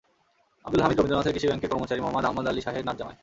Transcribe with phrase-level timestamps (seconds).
[0.67, 3.17] আবদুল হামিদ রবীন্দ্রনাথের কৃষি ব্যাংকের কর্মচারী মোহাম্মদ আহমদ আলী শাহের নাতজামাই।